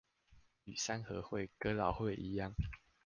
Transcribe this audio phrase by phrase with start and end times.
[0.63, 2.55] 與三合會、哥老會一樣